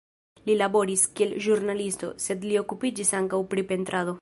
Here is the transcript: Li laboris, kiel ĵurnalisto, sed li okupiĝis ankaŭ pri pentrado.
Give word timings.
Li 0.45 0.53
laboris, 0.61 1.03
kiel 1.19 1.35
ĵurnalisto, 1.47 2.09
sed 2.27 2.47
li 2.51 2.57
okupiĝis 2.65 3.15
ankaŭ 3.23 3.45
pri 3.53 3.67
pentrado. 3.75 4.09